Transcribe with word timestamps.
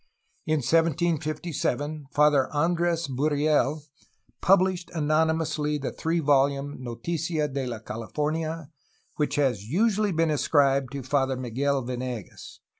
In 0.47 0.61
1757 0.63 2.07
Father 2.11 2.51
Andres 2.51 3.07
Burriel 3.07 3.83
published 4.41 4.89
anonymously 4.95 5.77
the 5.77 5.91
three 5.91 6.19
volume 6.19 6.79
Noticia 6.79 7.47
de 7.47 7.67
la 7.67 7.77
California 7.77 8.71
which 9.17 9.35
has 9.35 9.65
usually 9.69 10.11
been 10.11 10.31
ascribed 10.31 10.91
to 10.93 11.03
Father 11.03 11.37
Miguel 11.37 11.83
Venegas. 11.83 12.61